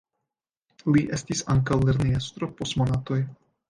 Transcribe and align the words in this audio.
Li 0.95 1.03
estis 1.19 1.45
ankaŭ 1.57 1.79
lernejestro 1.87 2.53
post 2.59 2.85
monatoj. 2.85 3.25